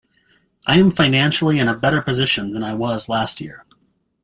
I 0.65 0.79
am 0.79 0.89
financially 0.89 1.59
in 1.59 1.67
a 1.67 1.77
better 1.77 2.01
position 2.01 2.53
than 2.53 2.63
I 2.63 2.73
was 2.73 3.07
last 3.07 3.39
year. 3.39 3.65